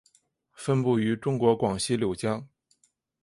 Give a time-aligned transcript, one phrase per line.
[0.55, 2.47] 分布于中国广西柳江。